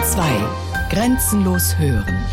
[0.00, 0.48] Bayern
[0.88, 0.94] 2.
[0.96, 2.24] Grenzenlos hören.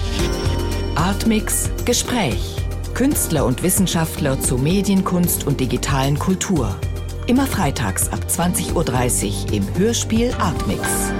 [0.96, 2.56] Artmix Gespräch.
[2.94, 6.76] Künstler und Wissenschaftler zu Medienkunst und digitalen Kultur.
[7.28, 11.12] Immer freitags ab 20.30 Uhr im Hörspiel Artmix.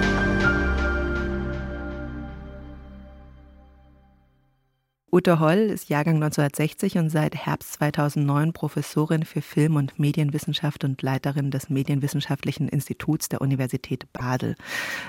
[5.18, 11.02] Ute Holl ist Jahrgang 1960 und seit Herbst 2009 Professorin für Film- und Medienwissenschaft und
[11.02, 14.54] Leiterin des Medienwissenschaftlichen Instituts der Universität Basel.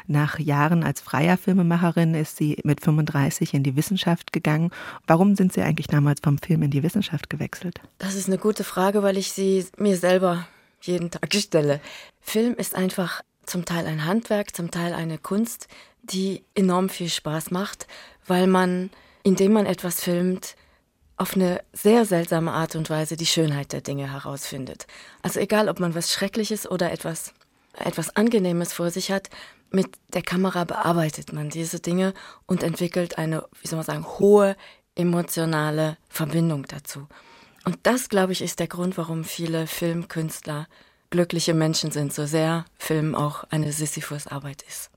[0.07, 4.71] Nach Jahren als freier Filmemacherin ist sie mit 35 in die Wissenschaft gegangen.
[5.05, 7.79] Warum sind Sie eigentlich damals vom Film in die Wissenschaft gewechselt?
[7.99, 10.47] Das ist eine gute Frage, weil ich sie mir selber
[10.81, 11.81] jeden Tag stelle.
[12.19, 15.67] Film ist einfach zum Teil ein Handwerk, zum Teil eine Kunst,
[16.01, 17.85] die enorm viel Spaß macht,
[18.25, 18.89] weil man
[19.23, 20.55] indem man etwas filmt,
[21.17, 24.87] auf eine sehr seltsame Art und Weise die Schönheit der Dinge herausfindet.
[25.21, 27.33] Also egal, ob man was Schreckliches oder etwas,
[27.73, 29.29] etwas Angenehmes vor sich hat,
[29.69, 32.13] mit der Kamera bearbeitet man diese Dinge
[32.45, 34.55] und entwickelt eine, wie soll man sagen, hohe
[34.95, 37.07] emotionale Verbindung dazu.
[37.65, 40.67] Und das, glaube ich, ist der Grund, warum viele Filmkünstler
[41.09, 44.89] glückliche Menschen sind, so sehr Film auch eine Sisyphus-Arbeit ist.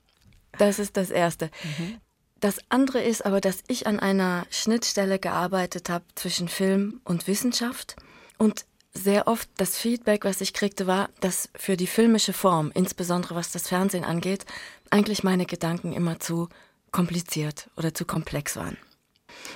[0.57, 1.49] Das ist das Erste.
[1.77, 1.99] Mhm.
[2.43, 7.95] Das andere ist aber, dass ich an einer Schnittstelle gearbeitet habe zwischen Film und Wissenschaft
[8.37, 13.35] und sehr oft das Feedback, was ich kriegte, war, dass für die filmische Form, insbesondere
[13.35, 14.45] was das Fernsehen angeht,
[14.89, 16.49] eigentlich meine Gedanken immer zu
[16.91, 18.75] kompliziert oder zu komplex waren.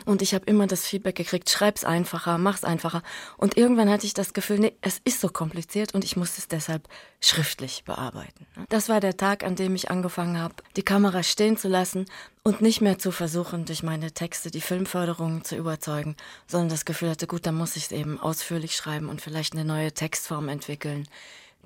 [0.05, 3.03] Und ich habe immer das Feedback gekriegt, schreib's einfacher, mach's einfacher.
[3.37, 6.47] Und irgendwann hatte ich das Gefühl, nee, es ist so kompliziert und ich muss es
[6.47, 6.87] deshalb
[7.19, 8.45] schriftlich bearbeiten.
[8.69, 12.05] Das war der Tag, an dem ich angefangen habe, die Kamera stehen zu lassen
[12.43, 16.15] und nicht mehr zu versuchen, durch meine Texte die Filmförderung zu überzeugen,
[16.47, 19.65] sondern das Gefühl hatte, gut, dann muss ich es eben ausführlich schreiben und vielleicht eine
[19.65, 21.07] neue Textform entwickeln,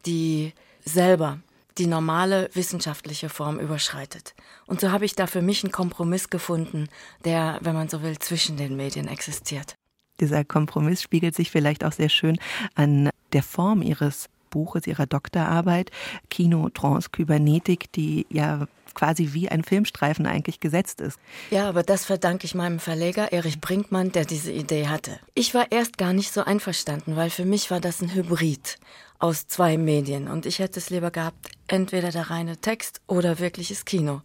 [0.06, 1.40] die selber
[1.82, 4.36] die normale wissenschaftliche Form überschreitet.
[4.68, 6.90] Und so habe ich da für mich einen Kompromiss gefunden,
[7.26, 9.74] der, wenn man so will, zwischen den Medien existiert.
[10.20, 12.38] Dieser Kompromiss spiegelt sich vielleicht auch sehr schön
[12.76, 15.90] an der Form Ihres Buches, Ihrer Doktorarbeit,
[16.30, 21.18] Kino, Trance, Kybernetik, die ja quasi wie ein Filmstreifen eigentlich gesetzt ist.
[21.50, 25.20] Ja, aber das verdanke ich meinem Verleger Erich Brinkmann, der diese Idee hatte.
[25.34, 28.78] Ich war erst gar nicht so einverstanden, weil für mich war das ein Hybrid
[29.22, 33.86] aus zwei Medien und ich hätte es lieber gehabt, entweder der reine Text oder wirkliches
[33.86, 34.22] Kino.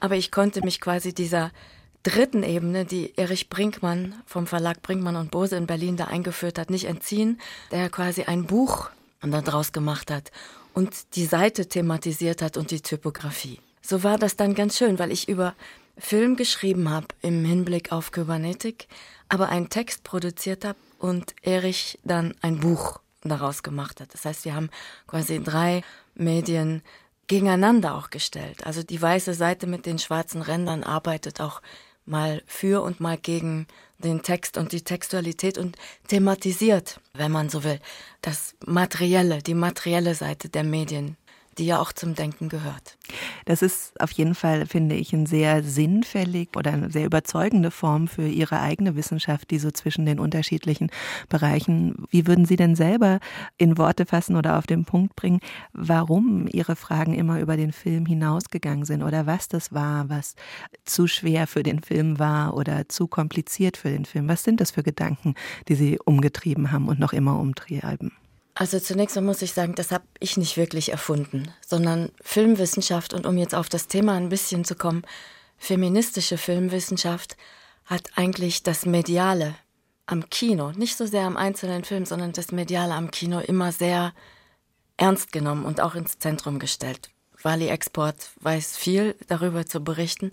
[0.00, 1.50] Aber ich konnte mich quasi dieser
[2.02, 6.70] dritten Ebene, die Erich Brinkmann vom Verlag Brinkmann und Bose in Berlin da eingeführt hat,
[6.70, 7.40] nicht entziehen,
[7.70, 8.90] der quasi ein Buch
[9.22, 10.30] daraus gemacht hat
[10.74, 13.58] und die Seite thematisiert hat und die Typografie.
[13.82, 15.54] So war das dann ganz schön, weil ich über
[15.96, 18.88] Film geschrieben habe im Hinblick auf Kybernetik,
[19.28, 24.14] aber einen Text produziert habe und Erich dann ein Buch daraus gemacht hat.
[24.14, 24.70] Das heißt, wir haben
[25.06, 25.82] quasi drei
[26.14, 26.82] Medien
[27.26, 28.66] gegeneinander auch gestellt.
[28.66, 31.60] Also die weiße Seite mit den schwarzen Rändern arbeitet auch
[32.06, 33.66] mal für und mal gegen
[33.98, 35.76] den Text und die Textualität und
[36.06, 37.80] thematisiert, wenn man so will,
[38.22, 41.16] das Materielle, die materielle Seite der Medien
[41.58, 42.96] die ja auch zum Denken gehört.
[43.44, 48.08] Das ist auf jeden Fall, finde ich, eine sehr sinnfällig oder eine sehr überzeugende Form
[48.08, 50.90] für Ihre eigene Wissenschaft, die so zwischen den unterschiedlichen
[51.28, 52.06] Bereichen.
[52.10, 53.20] Wie würden Sie denn selber
[53.56, 55.40] in Worte fassen oder auf den Punkt bringen,
[55.72, 60.34] warum Ihre Fragen immer über den Film hinausgegangen sind oder was das war, was
[60.84, 64.28] zu schwer für den Film war oder zu kompliziert für den Film?
[64.28, 65.34] Was sind das für Gedanken,
[65.68, 68.12] die Sie umgetrieben haben und noch immer umtreiben?
[68.60, 73.24] Also zunächst mal muss ich sagen, das habe ich nicht wirklich erfunden, sondern Filmwissenschaft und
[73.24, 75.04] um jetzt auf das Thema ein bisschen zu kommen,
[75.58, 77.36] feministische Filmwissenschaft
[77.84, 79.54] hat eigentlich das Mediale
[80.06, 84.12] am Kino, nicht so sehr am einzelnen Film, sondern das Mediale am Kino immer sehr
[84.96, 87.10] ernst genommen und auch ins Zentrum gestellt.
[87.40, 90.32] Wally Export weiß viel darüber zu berichten,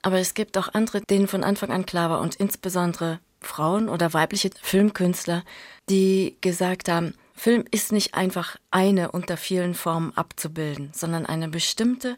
[0.00, 4.14] aber es gibt auch andere, denen von Anfang an klar war und insbesondere Frauen oder
[4.14, 5.44] weibliche Filmkünstler,
[5.90, 12.16] die gesagt haben, Film ist nicht einfach eine unter vielen Formen abzubilden, sondern eine bestimmte,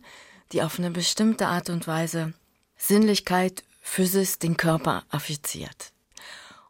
[0.51, 2.33] die auf eine bestimmte Art und Weise
[2.79, 5.93] Sinnlichkeit, Physis, den Körper affiziert.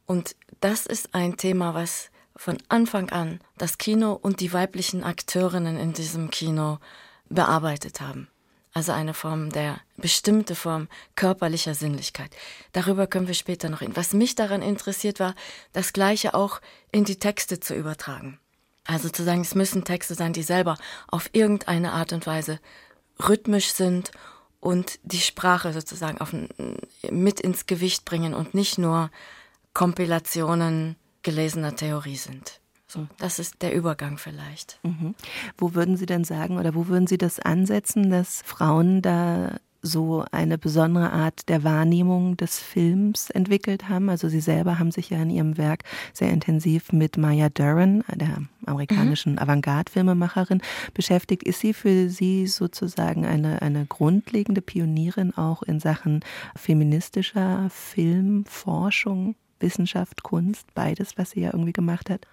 [0.04, 5.78] Und das ist ein Thema, was von Anfang an das Kino und die weiblichen Akteurinnen
[5.78, 6.78] in diesem Kino
[7.28, 8.26] bearbeitet haben.
[8.72, 12.30] Also eine Form der bestimmte Form körperlicher Sinnlichkeit.
[12.72, 13.96] Darüber können wir später noch reden.
[13.96, 15.34] Was mich daran interessiert war,
[15.72, 16.60] das Gleiche auch
[16.92, 18.38] in die Texte zu übertragen.
[18.84, 20.76] Also zu sagen, es müssen Texte sein, die selber
[21.08, 22.60] auf irgendeine Art und Weise
[23.28, 24.12] rhythmisch sind
[24.60, 26.34] und die Sprache sozusagen auf,
[27.10, 29.10] mit ins Gewicht bringen und nicht nur
[29.74, 32.59] Kompilationen gelesener Theorie sind.
[32.90, 34.80] So, das ist der Übergang vielleicht.
[34.82, 35.14] Mhm.
[35.56, 40.24] Wo würden Sie denn sagen oder wo würden Sie das ansetzen, dass Frauen da so
[40.32, 44.10] eine besondere Art der Wahrnehmung des Films entwickelt haben.
[44.10, 48.42] Also Sie selber haben sich ja in Ihrem Werk sehr intensiv mit Maya Deren, der
[48.66, 49.38] amerikanischen mhm.
[49.38, 50.60] Avantgarde-Filmemacherin,
[50.92, 51.44] beschäftigt.
[51.44, 56.24] Ist sie für Sie sozusagen eine, eine grundlegende Pionierin auch in Sachen
[56.56, 62.26] feministischer Filmforschung, Wissenschaft, Kunst, beides, was sie ja irgendwie gemacht hat?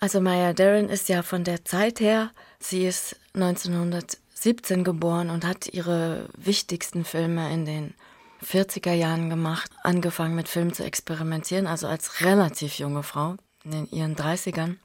[0.00, 2.30] Also Maya Deren ist ja von der Zeit her,
[2.60, 7.94] sie ist 1917 geboren und hat ihre wichtigsten Filme in den
[8.44, 14.14] 40er Jahren gemacht, angefangen mit Filmen zu experimentieren, also als relativ junge Frau in ihren
[14.14, 14.76] 30ern.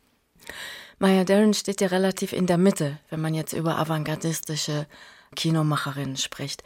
[0.97, 4.87] Maya Deren steht ja relativ in der Mitte, wenn man jetzt über avantgardistische
[5.35, 6.63] Kinomacherinnen spricht.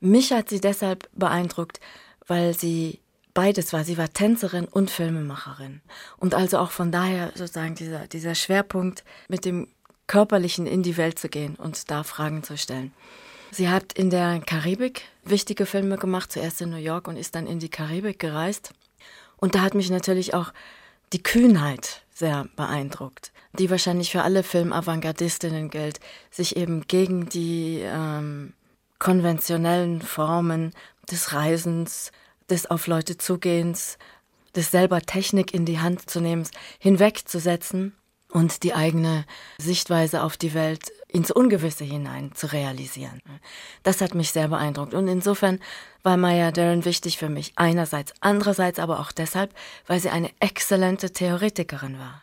[0.00, 1.80] Mich hat sie deshalb beeindruckt,
[2.26, 3.00] weil sie
[3.40, 3.84] beides war.
[3.84, 5.80] Sie war Tänzerin und Filmemacherin.
[6.18, 9.68] Und also auch von daher sozusagen dieser, dieser Schwerpunkt mit dem
[10.06, 12.92] Körperlichen in die Welt zu gehen und da Fragen zu stellen.
[13.50, 17.46] Sie hat in der Karibik wichtige Filme gemacht, zuerst in New York und ist dann
[17.46, 18.74] in die Karibik gereist.
[19.38, 20.52] Und da hat mich natürlich auch
[21.14, 25.98] die Kühnheit sehr beeindruckt, die wahrscheinlich für alle Filmavantgardistinnen gilt,
[26.30, 28.52] sich eben gegen die ähm,
[28.98, 30.74] konventionellen Formen
[31.10, 32.12] des Reisens,
[32.50, 33.98] des auf Leute zugehens,
[34.54, 36.46] des selber Technik in die Hand zu nehmen,
[36.78, 37.94] hinwegzusetzen
[38.30, 39.24] und die eigene
[39.58, 43.20] Sichtweise auf die Welt ins Ungewisse hinein zu realisieren.
[43.82, 44.94] Das hat mich sehr beeindruckt.
[44.94, 45.58] Und insofern
[46.02, 47.52] war Maya Deren wichtig für mich.
[47.56, 49.52] Einerseits, andererseits aber auch deshalb,
[49.86, 52.22] weil sie eine exzellente Theoretikerin war.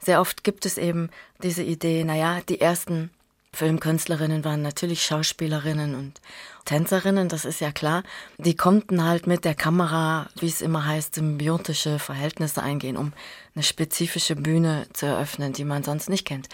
[0.00, 1.10] Sehr oft gibt es eben
[1.42, 3.10] diese Idee, naja, die ersten
[3.54, 6.20] Filmkünstlerinnen waren natürlich Schauspielerinnen und
[6.64, 8.02] Tänzerinnen, das ist ja klar.
[8.38, 13.12] Die konnten halt mit der Kamera, wie es immer heißt, symbiotische Verhältnisse eingehen, um
[13.54, 16.48] eine spezifische Bühne zu eröffnen, die man sonst nicht kennt.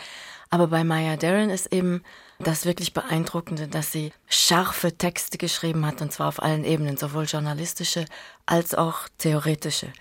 [0.51, 2.03] Aber bei Maya Deren ist eben
[2.41, 7.25] das wirklich Beeindruckende, dass sie scharfe Texte geschrieben hat, und zwar auf allen Ebenen, sowohl
[7.25, 8.05] journalistische
[8.47, 9.93] als auch theoretische.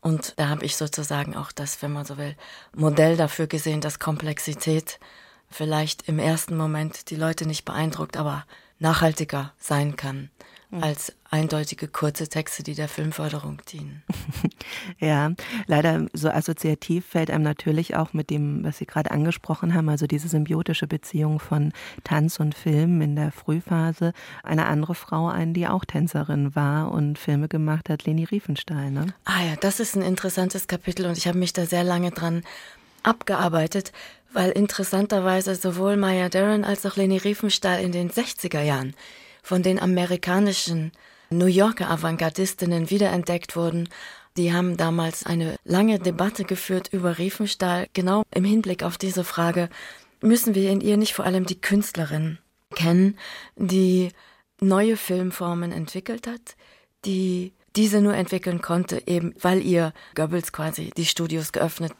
[0.00, 2.36] Und da habe ich sozusagen auch das, wenn man so will,
[2.74, 4.98] Modell dafür gesehen, dass Komplexität
[5.52, 8.44] vielleicht im ersten Moment die Leute nicht beeindruckt, aber
[8.78, 10.30] nachhaltiger sein kann
[10.72, 10.82] mhm.
[10.82, 14.02] als eindeutige kurze Texte, die der Filmförderung dienen.
[14.98, 15.32] ja,
[15.66, 20.06] leider so assoziativ fällt einem natürlich auch mit dem, was Sie gerade angesprochen haben, also
[20.06, 21.72] diese symbiotische Beziehung von
[22.04, 24.12] Tanz und Film in der Frühphase,
[24.42, 28.90] eine andere Frau ein, die auch Tänzerin war und Filme gemacht hat, Leni Riefenstahl.
[28.90, 29.06] Ne?
[29.24, 32.42] Ah ja, das ist ein interessantes Kapitel und ich habe mich da sehr lange dran
[33.02, 33.92] abgearbeitet,
[34.32, 38.94] weil interessanterweise sowohl Maya Deren als auch Leni Riefenstahl in den 60er Jahren
[39.42, 40.92] von den amerikanischen
[41.30, 43.88] New Yorker Avantgardistinnen wiederentdeckt wurden.
[44.36, 49.68] Die haben damals eine lange Debatte geführt über Riefenstahl, genau im Hinblick auf diese Frage,
[50.20, 52.38] müssen wir in ihr nicht vor allem die Künstlerin
[52.74, 53.18] kennen,
[53.56, 54.10] die
[54.60, 56.56] neue Filmformen entwickelt hat,
[57.04, 61.92] die diese nur entwickeln konnte, eben weil ihr Goebbels quasi die Studios geöffnet,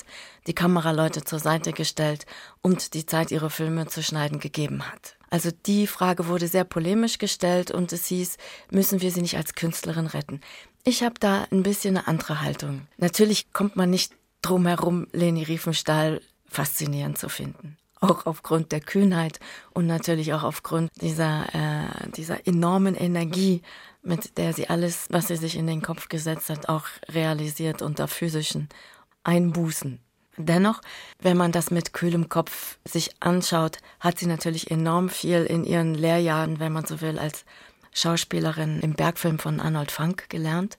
[0.47, 2.27] die Kameraleute zur Seite gestellt
[2.61, 5.17] und die Zeit, ihre Filme zu schneiden, gegeben hat.
[5.31, 8.37] Also die Frage wurde sehr polemisch gestellt und es hieß,
[8.71, 10.41] müssen wir sie nicht als Künstlerin retten?
[10.85, 12.87] Ich habe da ein bisschen eine andere Haltung.
[12.99, 14.13] Natürlich kommt man nicht
[14.43, 19.39] drum herum, Leni Riefenstahl faszinierend zu finden auch aufgrund der Kühnheit
[19.73, 23.63] und natürlich auch aufgrund dieser, äh, dieser enormen Energie,
[24.03, 28.09] mit der sie alles, was sie sich in den Kopf gesetzt hat, auch realisiert unter
[28.09, 28.69] physischen
[29.23, 30.01] Einbußen.
[30.37, 30.81] Dennoch,
[31.21, 35.95] wenn man das mit kühlem Kopf sich anschaut, hat sie natürlich enorm viel in ihren
[35.95, 37.45] Lehrjahren, wenn man so will, als
[37.93, 40.79] Schauspielerin im Bergfilm von Arnold Funk gelernt.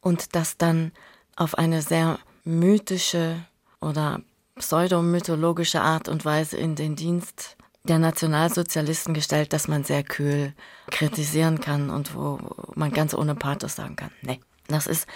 [0.00, 0.92] Und das dann
[1.36, 3.44] auf eine sehr mythische
[3.80, 4.20] oder
[4.58, 10.52] pseudomythologische Art und Weise in den Dienst der Nationalsozialisten gestellt, dass man sehr kühl
[10.90, 12.38] kritisieren kann und wo
[12.74, 15.06] man ganz ohne Pathos sagen kann, nee, das ist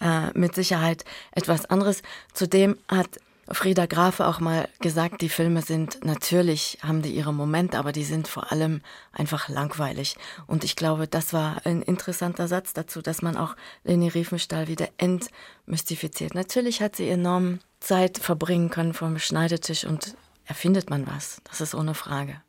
[0.00, 2.02] äh, mit Sicherheit etwas anderes.
[2.32, 3.20] Zudem hat
[3.52, 8.04] Frieda Grafe auch mal gesagt, die Filme sind natürlich, haben die ihre Momente, aber die
[8.04, 8.80] sind vor allem
[9.12, 10.16] einfach langweilig.
[10.46, 14.88] Und ich glaube, das war ein interessanter Satz dazu, dass man auch Leni Riefenstahl wieder
[14.98, 16.34] entmystifiziert.
[16.34, 20.14] Natürlich hat sie enorm Zeit verbringen können vom Schneidetisch und
[20.44, 21.42] erfindet man was.
[21.44, 22.40] Das ist ohne Frage.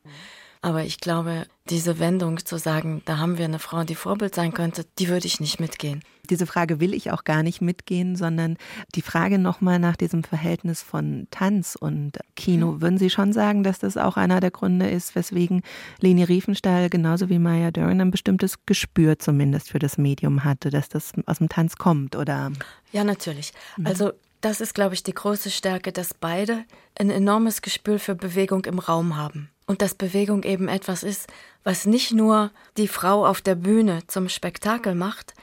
[0.64, 4.54] Aber ich glaube, diese Wendung zu sagen, da haben wir eine Frau, die Vorbild sein
[4.54, 6.04] könnte, die würde ich nicht mitgehen.
[6.30, 8.58] Diese Frage will ich auch gar nicht mitgehen, sondern
[8.94, 12.74] die Frage nochmal nach diesem Verhältnis von Tanz und Kino.
[12.74, 12.82] Mhm.
[12.82, 15.64] Würden Sie schon sagen, dass das auch einer der Gründe ist, weswegen
[16.00, 20.90] Leni Riefenstahl genauso wie Maya Dern ein bestimmtes Gespür zumindest für das Medium hatte, dass
[20.90, 22.52] das aus dem Tanz kommt, oder?
[22.92, 23.52] Ja, natürlich.
[23.78, 23.88] Mhm.
[23.88, 26.66] Also das ist, glaube ich, die große Stärke, dass beide
[26.98, 31.28] ein enormes Gespür für Bewegung im Raum haben und dass Bewegung eben etwas ist,
[31.64, 35.34] was nicht nur die Frau auf der Bühne zum Spektakel macht,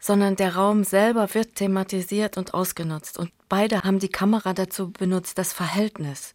[0.00, 3.18] sondern der Raum selber wird thematisiert und ausgenutzt.
[3.18, 6.32] Und beide haben die Kamera dazu benutzt, das Verhältnis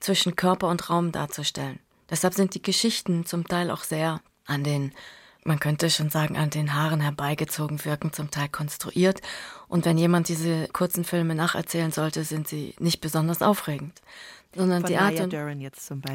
[0.00, 1.78] zwischen Körper und Raum darzustellen.
[2.10, 4.92] Deshalb sind die Geschichten zum Teil auch sehr an den,
[5.44, 9.20] man könnte schon sagen, an den Haaren herbeigezogen wirken, zum Teil konstruiert.
[9.68, 14.02] Und wenn jemand diese kurzen Filme nacherzählen sollte, sind sie nicht besonders aufregend
[14.56, 15.34] sondern von die Art und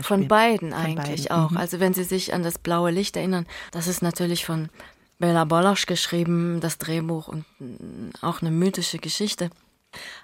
[0.03, 1.43] von beiden von eigentlich beiden.
[1.43, 1.51] auch.
[1.51, 1.57] Mhm.
[1.57, 4.69] Also wenn Sie sich an das blaue Licht erinnern, das ist natürlich von
[5.17, 7.45] Bela Bolosch geschrieben, das Drehbuch und
[8.21, 9.49] auch eine mythische Geschichte.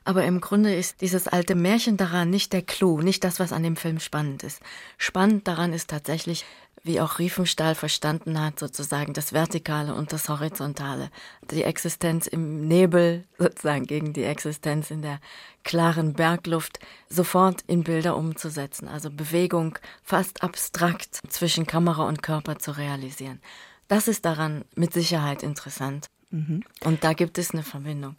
[0.03, 3.63] Aber im Grunde ist dieses alte Märchen daran nicht der Clou, nicht das, was an
[3.63, 4.61] dem Film spannend ist.
[4.97, 6.45] Spannend daran ist tatsächlich,
[6.83, 11.09] wie auch Riefenstahl verstanden hat, sozusagen das Vertikale und das Horizontale.
[11.49, 15.19] Die Existenz im Nebel, sozusagen gegen die Existenz in der
[15.63, 16.79] klaren Bergluft,
[17.09, 18.87] sofort in Bilder umzusetzen.
[18.87, 23.41] Also Bewegung fast abstrakt zwischen Kamera und Körper zu realisieren.
[23.87, 26.07] Das ist daran mit Sicherheit interessant.
[26.29, 26.63] Mhm.
[26.83, 28.15] Und da gibt es eine Verbindung.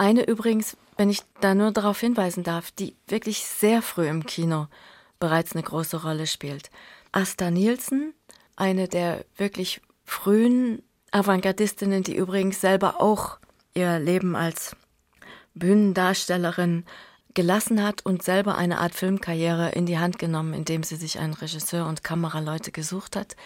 [0.00, 4.66] Eine übrigens, wenn ich da nur darauf hinweisen darf, die wirklich sehr früh im Kino
[5.18, 6.70] bereits eine große Rolle spielt.
[7.12, 8.14] Asta Nielsen,
[8.56, 13.40] eine der wirklich frühen Avantgardistinnen, die übrigens selber auch
[13.74, 14.74] ihr Leben als
[15.52, 16.86] Bühnendarstellerin
[17.34, 21.34] gelassen hat und selber eine Art Filmkarriere in die Hand genommen, indem sie sich einen
[21.34, 23.36] Regisseur und Kameraleute gesucht hat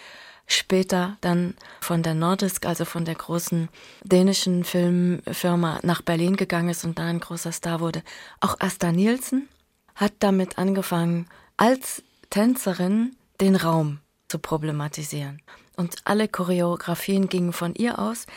[0.47, 3.69] später dann von der Nordisk, also von der großen
[4.03, 8.03] dänischen Filmfirma, nach Berlin gegangen ist und da ein großer Star wurde.
[8.39, 9.47] Auch Asta Nielsen
[9.95, 15.41] hat damit angefangen, als Tänzerin den Raum zu problematisieren.
[15.75, 18.27] Und alle Choreografien gingen von ihr aus.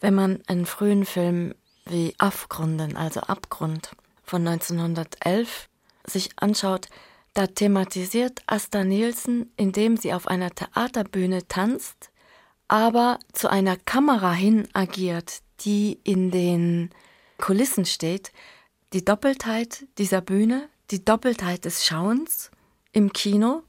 [0.00, 1.54] Wenn man einen frühen Film
[1.86, 3.90] wie Afgrunden, also Abgrund
[4.24, 5.68] von 1911,
[6.04, 6.88] sich anschaut,
[7.34, 12.10] da thematisiert Asta Nielsen, indem sie auf einer Theaterbühne tanzt,
[12.68, 16.90] aber zu einer Kamera hin agiert, die in den
[17.38, 18.32] Kulissen steht,
[18.92, 22.50] die Doppeltheit dieser Bühne, die Doppeltheit des Schauens
[22.92, 23.62] im Kino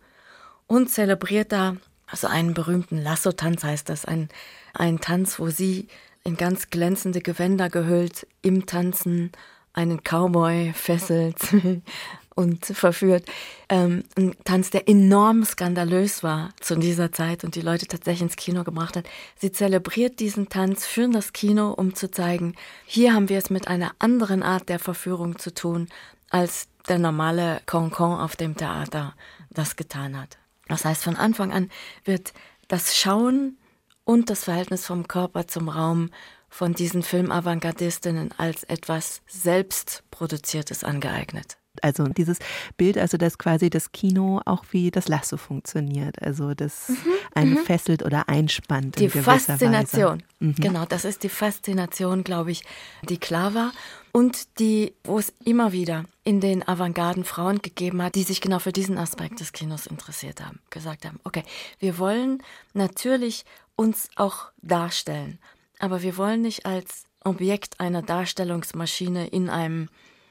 [0.68, 1.76] und zelebriert da
[2.12, 4.30] also einen berühmten Lasso-Tanz heißt das, ein,
[4.74, 5.88] ein Tanz, wo sie
[6.24, 9.32] in ganz glänzende Gewänder gehüllt im Tanzen
[9.74, 11.38] einen Cowboy fesselt
[12.40, 13.26] und verführt.
[13.68, 18.38] Ähm, ein Tanz, der enorm skandalös war zu dieser Zeit und die Leute tatsächlich ins
[18.38, 19.06] Kino gebracht hat.
[19.36, 22.56] Sie zelebriert diesen Tanz für das Kino, um zu zeigen,
[22.86, 25.90] hier haben wir es mit einer anderen Art der Verführung zu tun,
[26.30, 29.16] als der normale Concon auf dem Theater
[29.50, 30.38] das getan hat.
[30.70, 31.70] Das heißt, von Anfang an
[32.06, 32.32] wird
[32.70, 33.58] das Schauen
[34.06, 36.10] und das Verhältnis vom Körper zum Raum
[36.48, 41.58] von diesen Filmavantgardistinnen als etwas Selbstproduziertes angeeignet.
[41.84, 42.40] Also dieses
[42.78, 46.96] Bild, also dass quasi das Kino auch wie das Lasso funktioniert, also das mhm,
[47.34, 47.58] einen mhm.
[47.60, 49.00] fesselt oder einspannt.
[49.00, 50.56] Die Faszination, mhm.
[50.56, 52.64] genau, das ist die Faszination, glaube ich,
[53.08, 53.72] die klar war
[54.12, 58.60] und die, wo es immer wieder in den Avantgarden Frauen gegeben hat, die sich genau
[58.60, 61.44] für diesen Aspekt des Kinos interessiert haben, gesagt haben, okay,
[61.80, 62.44] wir wollen
[62.74, 63.46] natürlich
[63.76, 65.40] uns auch darstellen,
[65.80, 69.90] aber wir wollen nicht als Objekt einer Darstellungsmaschine in einem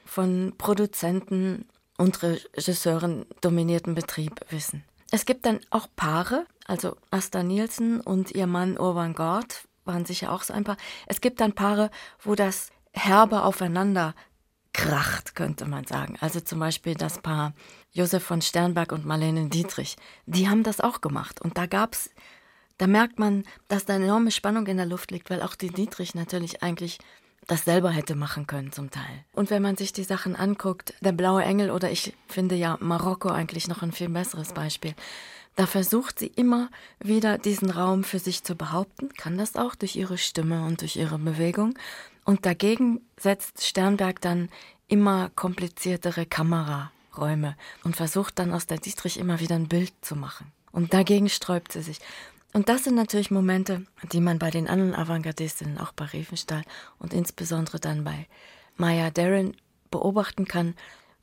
[0.09, 1.65] von Produzenten
[1.97, 4.83] und Regisseuren dominierten Betrieb wissen.
[5.11, 10.31] Es gibt dann auch Paare, also Asta Nielsen und ihr Mann Urban Gord waren sicher
[10.31, 10.77] auch so ein Paar.
[11.07, 11.89] Es gibt dann Paare,
[12.21, 14.13] wo das herbe aufeinander
[14.73, 16.15] kracht, könnte man sagen.
[16.21, 17.53] Also zum Beispiel das Paar
[17.91, 19.95] Josef von Sternberg und Marlene Dietrich.
[20.25, 21.41] Die haben das auch gemacht.
[21.41, 22.11] Und da gab's,
[22.77, 25.69] da merkt man, dass da eine enorme Spannung in der Luft liegt, weil auch die
[25.69, 26.99] Dietrich natürlich eigentlich
[27.49, 29.25] das selber hätte machen können zum Teil.
[29.33, 33.29] Und wenn man sich die Sachen anguckt, der blaue Engel oder ich finde ja Marokko
[33.29, 34.93] eigentlich noch ein viel besseres Beispiel.
[35.55, 39.95] Da versucht sie immer wieder diesen Raum für sich zu behaupten, kann das auch durch
[39.95, 41.73] ihre Stimme und durch ihre Bewegung.
[42.23, 44.49] Und dagegen setzt Sternberg dann
[44.87, 50.51] immer kompliziertere Kameraräume und versucht dann aus der Dietrich immer wieder ein Bild zu machen.
[50.71, 51.99] Und dagegen sträubt sie sich.
[52.53, 56.63] Und das sind natürlich Momente, die man bei den anderen Avantgardistinnen, auch bei Riefenstahl
[56.97, 58.27] und insbesondere dann bei
[58.75, 59.55] Maya Deren
[59.91, 60.75] beobachten kann,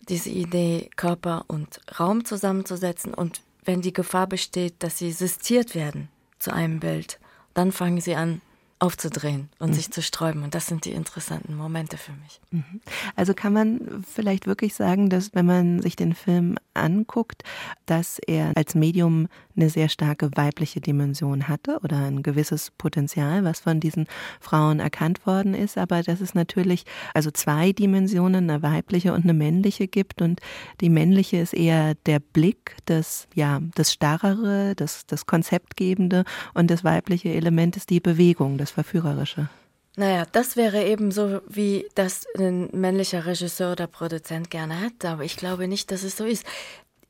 [0.08, 6.08] diese Idee, Körper und Raum zusammenzusetzen und wenn die Gefahr besteht, dass sie sistiert werden
[6.38, 7.18] zu einem Bild,
[7.54, 8.40] dann fangen sie an,
[8.78, 9.74] aufzudrehen und mhm.
[9.74, 10.42] sich zu sträuben.
[10.42, 12.40] Und das sind die interessanten Momente für mich.
[12.50, 12.80] Mhm.
[13.14, 17.42] Also kann man vielleicht wirklich sagen, dass wenn man sich den Film anguckt,
[17.86, 23.60] dass er als Medium eine sehr starke weibliche Dimension hatte oder ein gewisses Potenzial, was
[23.60, 24.06] von diesen
[24.40, 26.84] Frauen erkannt worden ist, aber dass es natürlich
[27.14, 30.40] also zwei Dimensionen, eine weibliche und eine männliche gibt und
[30.80, 36.84] die männliche ist eher der Blick, das ja, das starrere, das das konzeptgebende und das
[36.84, 39.48] weibliche Element ist die Bewegung, das verführerische.
[39.96, 45.24] Naja, das wäre eben so, wie das ein männlicher Regisseur oder Produzent gerne hätte, aber
[45.24, 46.44] ich glaube nicht, dass es so ist.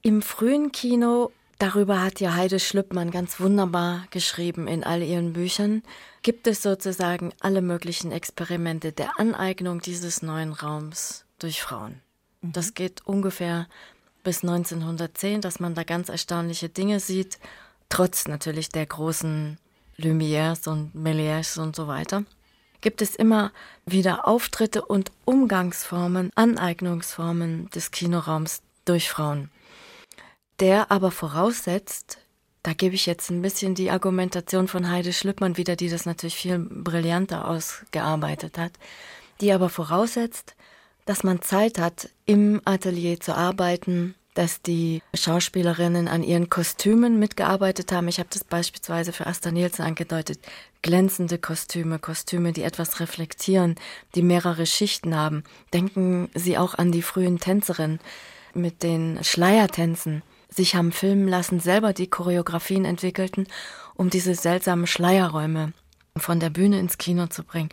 [0.03, 5.83] Im frühen Kino Darüber hat ja Heide Schlüppmann ganz wunderbar geschrieben in all ihren Büchern.
[6.23, 12.03] Gibt es sozusagen alle möglichen Experimente der Aneignung dieses neuen Raums durch Frauen.
[12.43, 12.53] Mhm.
[12.53, 13.69] Das geht ungefähr
[14.23, 17.39] bis 1910, dass man da ganz erstaunliche Dinge sieht,
[17.89, 19.59] trotz natürlich der großen
[19.99, 22.25] Lumières und Méliès und so weiter.
[22.83, 23.51] Gibt es immer
[23.87, 29.51] wieder Auftritte und Umgangsformen, Aneignungsformen des Kinoraums durch Frauen
[30.61, 32.19] der aber voraussetzt,
[32.63, 36.35] da gebe ich jetzt ein bisschen die Argumentation von Heide Schlüppmann wieder, die das natürlich
[36.35, 38.73] viel brillanter ausgearbeitet hat,
[39.41, 40.57] die aber voraussetzt,
[41.05, 47.93] dass man Zeit hat, im Atelier zu arbeiten, dass die Schauspielerinnen an ihren Kostümen mitgearbeitet
[47.93, 48.09] haben.
[48.09, 50.41] Ich habe das beispielsweise für Asta Nielsen angedeutet.
[50.83, 53.77] Glänzende Kostüme, Kostüme, die etwas reflektieren,
[54.15, 55.45] die mehrere Schichten haben.
[55.73, 58.01] Denken Sie auch an die frühen Tänzerinnen
[58.53, 60.23] mit den Schleiertänzen
[60.57, 63.47] sich haben filmen lassen, selber die Choreografien entwickelten,
[63.95, 65.73] um diese seltsamen Schleierräume
[66.17, 67.69] von der Bühne ins Kino zu bringen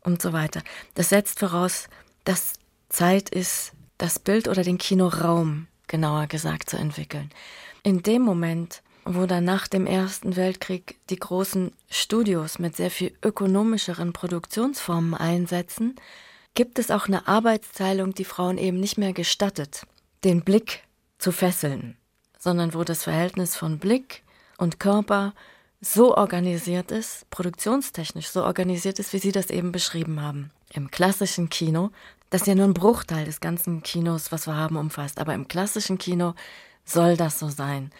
[0.00, 0.62] und so weiter.
[0.94, 1.88] Das setzt voraus,
[2.24, 2.54] dass
[2.88, 7.30] Zeit ist, das Bild oder den Kinoraum, genauer gesagt, zu entwickeln.
[7.82, 13.12] In dem Moment, wo dann nach dem Ersten Weltkrieg die großen Studios mit sehr viel
[13.24, 15.96] ökonomischeren Produktionsformen einsetzen,
[16.54, 19.86] gibt es auch eine Arbeitsteilung, die Frauen eben nicht mehr gestattet,
[20.24, 20.84] den Blick
[21.18, 21.96] zu fesseln
[22.38, 24.22] sondern wo das Verhältnis von Blick
[24.56, 25.34] und Körper
[25.80, 30.50] so organisiert ist, produktionstechnisch so organisiert ist, wie Sie das eben beschrieben haben.
[30.72, 31.90] Im klassischen Kino,
[32.30, 35.98] das ja nur ein Bruchteil des ganzen Kinos, was wir haben, umfasst, aber im klassischen
[35.98, 36.34] Kino
[36.84, 37.90] soll das so sein.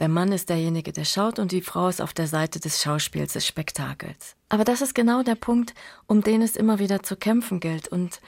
[0.00, 3.34] Der Mann ist derjenige, der schaut und die Frau ist auf der Seite des Schauspiels,
[3.34, 4.34] des Spektakels.
[4.48, 5.74] Aber das ist genau der Punkt,
[6.06, 7.88] um den es immer wieder zu kämpfen gilt.
[7.88, 8.20] Und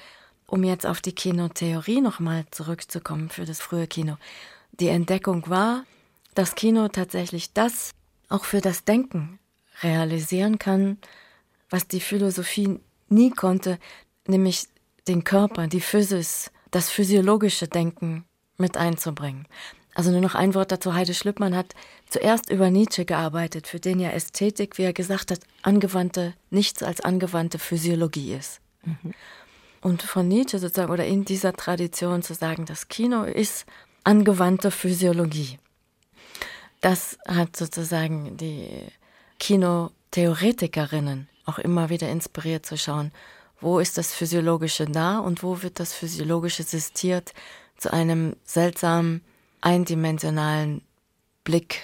[0.46, 4.18] um jetzt auf die Kinotheorie nochmal zurückzukommen für das frühe Kino
[4.80, 5.84] die Entdeckung war,
[6.34, 7.92] dass Kino tatsächlich das
[8.28, 9.38] auch für das Denken
[9.82, 10.98] realisieren kann,
[11.70, 13.78] was die Philosophie nie konnte,
[14.26, 14.66] nämlich
[15.08, 18.24] den Körper, die Physis, das physiologische Denken
[18.56, 19.46] mit einzubringen.
[19.94, 20.94] Also nur noch ein Wort dazu.
[20.94, 21.74] Heide Schlüppmann hat
[22.08, 27.00] zuerst über Nietzsche gearbeitet, für den ja Ästhetik, wie er gesagt hat, angewandte, nichts als
[27.00, 28.60] angewandte Physiologie ist.
[28.84, 29.14] Mhm.
[29.80, 33.66] Und von Nietzsche sozusagen oder in dieser Tradition zu sagen, das Kino ist
[34.04, 35.58] angewandte Physiologie.
[36.80, 38.68] Das hat sozusagen die
[39.38, 43.12] Kinotheoretikerinnen auch immer wieder inspiriert zu schauen,
[43.60, 47.32] wo ist das Physiologische da und wo wird das Physiologische sistiert
[47.78, 49.22] zu einem seltsamen
[49.60, 50.82] eindimensionalen
[51.44, 51.80] Blick,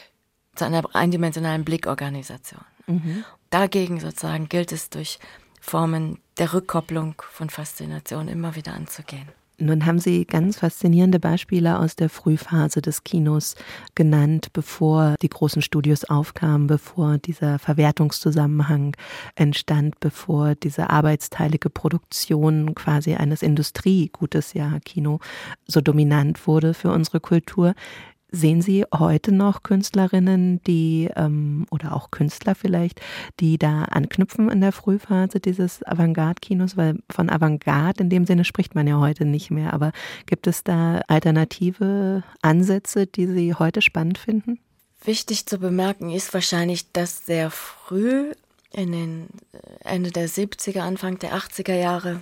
[0.55, 2.65] zu einer eindimensionalen Blickorganisation.
[2.87, 3.25] Mhm.
[3.49, 5.19] Dagegen sozusagen gilt es durch
[5.61, 9.29] Formen der Rückkopplung von Faszination immer wieder anzugehen.
[9.61, 13.57] Nun haben Sie ganz faszinierende Beispiele aus der Frühphase des Kinos
[13.95, 18.97] genannt, bevor die großen Studios aufkamen, bevor dieser Verwertungszusammenhang
[19.35, 25.21] entstand, bevor diese arbeitsteilige Produktion quasi eines Industriegutes, ja, Kino,
[25.67, 27.75] so dominant wurde für unsere Kultur.
[28.33, 33.01] Sehen Sie heute noch Künstlerinnen, die ähm, oder auch Künstler vielleicht,
[33.41, 36.77] die da anknüpfen in der Frühphase dieses Avantgarde-Kinos?
[36.77, 39.73] Weil von Avantgarde in dem Sinne spricht man ja heute nicht mehr.
[39.73, 39.93] Aber
[40.27, 44.61] gibt es da alternative Ansätze, die Sie heute spannend finden?
[45.03, 48.33] Wichtig zu bemerken ist wahrscheinlich, dass sehr früh
[48.73, 52.21] in den äh, Ende der 70er, Anfang der 80er Jahre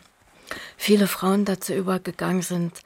[0.76, 2.80] viele Frauen dazu übergegangen sind,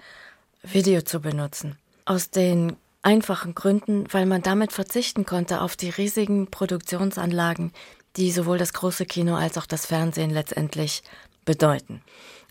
[0.62, 1.76] Video zu benutzen.
[2.04, 7.72] Aus den einfachen Gründen, weil man damit verzichten konnte auf die riesigen Produktionsanlagen,
[8.16, 11.02] die sowohl das große Kino als auch das Fernsehen letztendlich
[11.44, 12.02] bedeuten.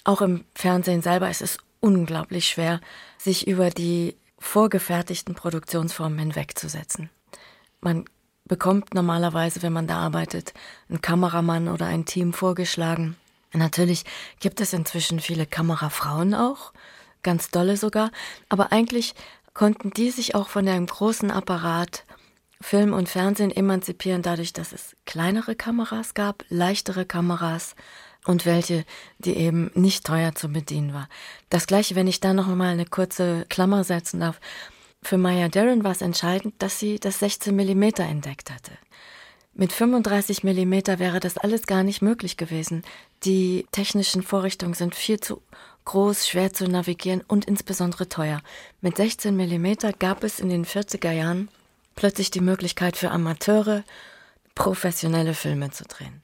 [0.03, 2.81] Auch im Fernsehen selber ist es unglaublich schwer,
[3.17, 7.09] sich über die vorgefertigten Produktionsformen hinwegzusetzen.
[7.79, 8.05] Man
[8.45, 10.53] bekommt normalerweise, wenn man da arbeitet,
[10.89, 13.15] einen Kameramann oder ein Team vorgeschlagen.
[13.53, 14.03] Natürlich
[14.39, 16.73] gibt es inzwischen viele Kamerafrauen auch,
[17.23, 18.11] ganz dolle sogar,
[18.49, 19.13] aber eigentlich
[19.53, 22.05] konnten die sich auch von einem großen Apparat
[22.61, 27.75] Film und Fernsehen emanzipieren dadurch, dass es kleinere Kameras gab, leichtere Kameras
[28.25, 28.85] und welche,
[29.17, 31.09] die eben nicht teuer zu bedienen war.
[31.49, 34.39] Das gleiche, wenn ich da noch mal eine kurze Klammer setzen darf.
[35.01, 38.71] Für Maya Deren war es entscheidend, dass sie das 16 mm entdeckt hatte.
[39.53, 42.83] Mit 35 mm wäre das alles gar nicht möglich gewesen.
[43.23, 45.41] Die technischen Vorrichtungen sind viel zu
[45.85, 48.41] groß, schwer zu navigieren und insbesondere teuer.
[48.81, 51.49] Mit 16 mm gab es in den 40er Jahren
[51.95, 53.83] plötzlich die Möglichkeit für Amateure,
[54.55, 56.21] professionelle Filme zu drehen.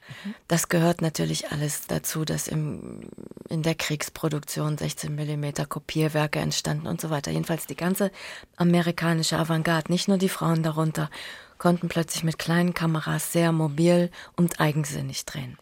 [0.47, 3.09] Das gehört natürlich alles dazu, dass im,
[3.49, 7.31] in der Kriegsproduktion 16 mm Kopierwerke entstanden und so weiter.
[7.31, 8.11] Jedenfalls die ganze
[8.57, 11.09] amerikanische Avantgarde, nicht nur die Frauen darunter,
[11.57, 15.57] konnten plötzlich mit kleinen Kameras sehr mobil und eigensinnig drehen.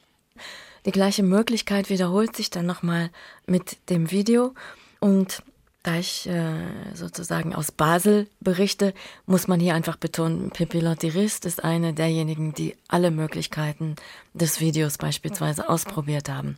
[0.85, 3.09] Die gleiche Möglichkeit wiederholt sich dann nochmal
[3.47, 4.53] mit dem Video.
[4.99, 5.41] Und
[5.81, 6.53] da ich äh,
[6.93, 8.93] sozusagen aus Basel berichte,
[9.25, 13.95] muss man hier einfach betonen, Pippi Lottirist ist eine derjenigen, die alle Möglichkeiten
[14.33, 16.57] des Videos beispielsweise ausprobiert haben.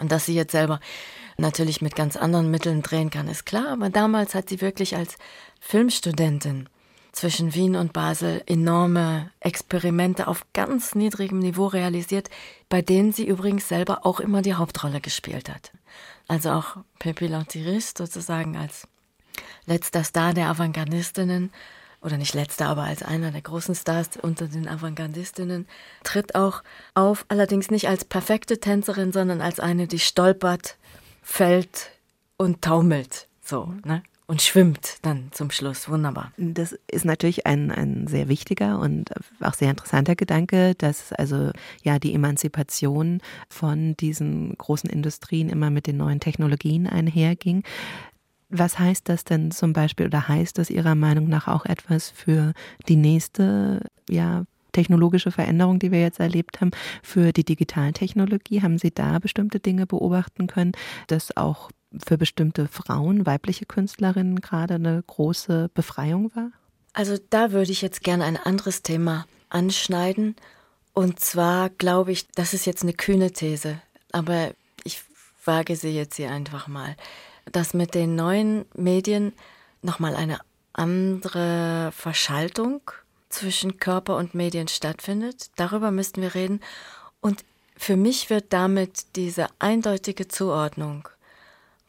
[0.00, 0.80] Und dass sie jetzt selber
[1.38, 5.16] natürlich mit ganz anderen Mitteln drehen kann, ist klar, aber damals hat sie wirklich als
[5.60, 6.68] Filmstudentin
[7.12, 12.30] zwischen Wien und Basel enorme Experimente auf ganz niedrigem Niveau realisiert,
[12.68, 15.72] bei denen sie übrigens selber auch immer die Hauptrolle gespielt hat
[16.28, 18.86] also auch Pepi Lantiris sozusagen als
[19.66, 21.52] letzter Star der Avantgardistinnen
[22.00, 25.68] oder nicht letzter, aber als einer der großen Stars unter den Avantgardistinnen,
[26.02, 26.62] tritt auch
[26.94, 30.78] auf, allerdings nicht als perfekte Tänzerin, sondern als eine, die stolpert,
[31.22, 31.90] fällt
[32.36, 33.28] und taumelt.
[33.44, 34.02] So, ne?
[34.26, 35.88] Und schwimmt dann zum Schluss.
[35.88, 36.32] Wunderbar.
[36.36, 41.50] Das ist natürlich ein, ein sehr wichtiger und auch sehr interessanter Gedanke, dass also
[41.82, 47.62] ja die Emanzipation von diesen großen Industrien immer mit den neuen Technologien einherging.
[48.48, 52.52] Was heißt das denn zum Beispiel oder heißt das Ihrer Meinung nach auch etwas für
[52.86, 56.70] die nächste ja, technologische Veränderung, die wir jetzt erlebt haben,
[57.02, 58.62] für die Digitaltechnologie?
[58.62, 60.72] Haben Sie da bestimmte Dinge beobachten können,
[61.06, 61.70] dass auch
[62.04, 66.50] für bestimmte Frauen, weibliche Künstlerinnen gerade eine große Befreiung war?
[66.92, 70.36] Also da würde ich jetzt gerne ein anderes Thema anschneiden.
[70.94, 73.80] Und zwar glaube ich, das ist jetzt eine kühne These,
[74.12, 74.52] aber
[74.84, 75.02] ich
[75.44, 76.96] wage sie jetzt hier einfach mal,
[77.50, 79.32] dass mit den neuen Medien
[79.80, 80.38] nochmal eine
[80.74, 82.80] andere Verschaltung
[83.28, 85.50] zwischen Körper und Medien stattfindet.
[85.56, 86.60] Darüber müssten wir reden.
[87.20, 87.44] Und
[87.76, 91.08] für mich wird damit diese eindeutige Zuordnung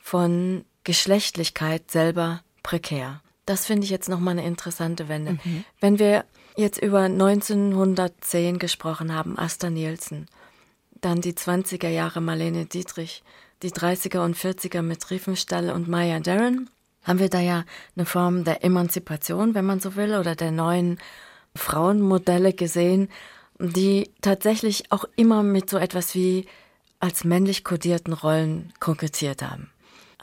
[0.03, 3.21] von Geschlechtlichkeit selber prekär.
[3.45, 5.39] Das finde ich jetzt nochmal eine interessante Wende.
[5.43, 5.63] Mhm.
[5.79, 6.25] Wenn wir
[6.57, 10.27] jetzt über 1910 gesprochen haben, Asta Nielsen,
[10.91, 13.23] dann die 20er Jahre Marlene Dietrich,
[13.63, 16.69] die 30er und 40er mit Riefenstahl und Maya Deren,
[17.03, 17.63] haben wir da ja
[17.95, 20.99] eine Form der Emanzipation, wenn man so will, oder der neuen
[21.55, 23.09] Frauenmodelle gesehen,
[23.57, 26.45] die tatsächlich auch immer mit so etwas wie
[26.99, 29.72] als männlich kodierten Rollen kokettiert haben.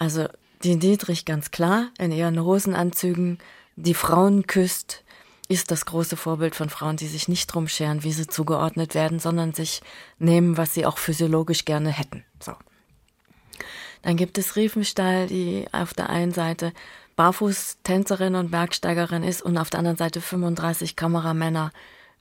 [0.00, 0.28] Also
[0.64, 3.38] die Dietrich ganz klar in ihren Hosenanzügen,
[3.76, 5.04] die Frauen küsst,
[5.48, 9.18] ist das große Vorbild von Frauen, die sich nicht drum scheren, wie sie zugeordnet werden,
[9.18, 9.82] sondern sich
[10.18, 12.24] nehmen, was sie auch physiologisch gerne hätten.
[12.40, 12.54] So.
[14.02, 16.72] Dann gibt es Riefenstahl, die auf der einen Seite
[17.16, 21.72] Barfußtänzerin und Bergsteigerin ist und auf der anderen Seite 35 Kameramänner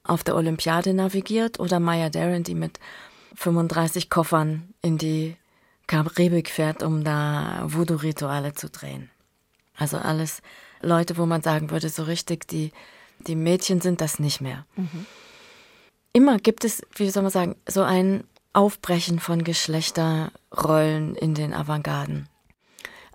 [0.03, 2.79] auf der Olympiade navigiert oder Maya Daren, die mit
[3.35, 5.37] 35 Koffern in die
[5.89, 9.10] Karibik fährt, um da Voodoo-Rituale zu drehen.
[9.75, 10.43] Also alles
[10.82, 12.71] Leute, wo man sagen würde, so richtig, die,
[13.25, 14.67] die Mädchen sind das nicht mehr.
[14.75, 15.08] Mhm.
[16.13, 18.23] Immer gibt es, wie soll man sagen, so ein
[18.54, 22.30] Aufbrechen von Geschlechterrollen in den Avantgarden.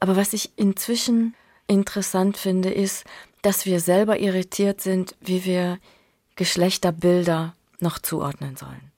[0.01, 1.37] Aber was ich inzwischen
[1.69, 3.05] interessant finde, ist,
[3.43, 5.79] dass wir selber irritiert sind, wie wir
[6.35, 8.91] Geschlechterbilder noch zuordnen sollen.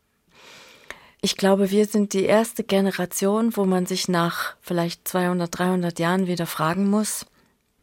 [1.27, 6.29] Ich glaube, wir sind die erste Generation, wo man sich nach vielleicht 200, 300 Jahren
[6.29, 7.27] wieder fragen muss,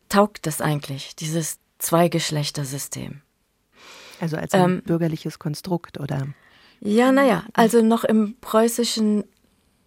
[0.08, 3.22] taugt das eigentlich, dieses Zweigeschlechtersystem?
[4.22, 6.28] Also als ein ähm, bürgerliches Konstrukt, oder?
[6.80, 9.26] Ja, naja, also noch im preußischen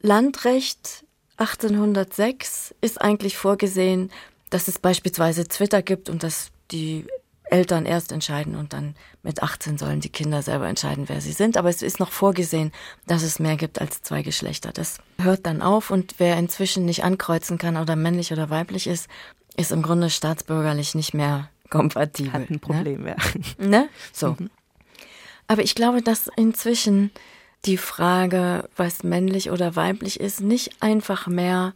[0.02, 1.06] Landrecht
[1.38, 4.10] 1806 ist eigentlich vorgesehen,
[4.50, 7.06] dass es beispielsweise Twitter gibt und dass die
[7.48, 11.56] Eltern erst entscheiden und dann mit 18 sollen die Kinder selber entscheiden, wer sie sind.
[11.56, 12.72] Aber es ist noch vorgesehen,
[13.06, 14.72] dass es mehr gibt als zwei Geschlechter.
[14.72, 19.08] Das hört dann auf und wer inzwischen nicht ankreuzen kann oder männlich oder weiblich ist,
[19.56, 22.32] ist im Grunde staatsbürgerlich nicht mehr kompatibel.
[22.32, 23.16] Hat ein Problem, ne?
[23.58, 23.66] ja.
[23.66, 23.88] Ne?
[24.12, 24.36] So.
[24.38, 24.50] Mhm.
[25.48, 27.12] Aber ich glaube, dass inzwischen
[27.64, 31.74] die Frage, was männlich oder weiblich ist, nicht einfach mehr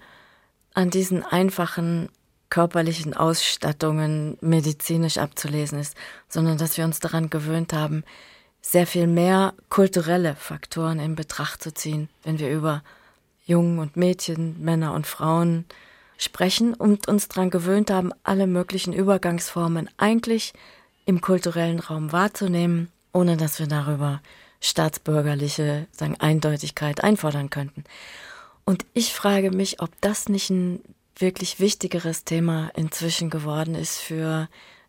[0.75, 2.09] an diesen einfachen
[2.51, 5.97] körperlichen Ausstattungen medizinisch abzulesen ist,
[6.29, 8.05] sondern dass wir uns daran gewöhnt haben,
[8.61, 12.83] sehr viel mehr kulturelle Faktoren in Betracht zu ziehen, wenn wir über
[13.47, 15.65] Jungen und Mädchen, Männer und Frauen
[16.19, 20.53] sprechen und uns daran gewöhnt haben, alle möglichen Übergangsformen eigentlich
[21.07, 24.21] im kulturellen Raum wahrzunehmen, ohne dass wir darüber
[24.61, 27.85] staatsbürgerliche sagen, Eindeutigkeit einfordern könnten.
[28.65, 30.81] Und ich frage mich, ob das nicht ein
[31.21, 34.49] wirklich wichtigeres Thema inzwischen geworden ist für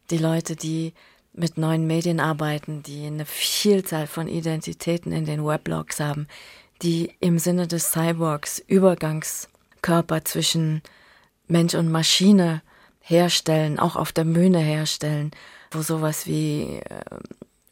[0.10, 0.94] die Leute, die
[1.34, 6.28] mit neuen Medien arbeiten, die eine Vielzahl von Identitäten in den Weblogs haben,
[6.82, 10.82] die im Sinne des Cyborgs Übergangskörper zwischen
[11.48, 12.62] Mensch und Maschine
[13.00, 15.32] herstellen, auch auf der Bühne herstellen,
[15.72, 17.02] wo sowas wie äh,